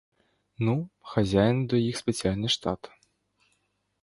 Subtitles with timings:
[0.57, 2.91] Ну, хазяїн до їх спеціальний штат.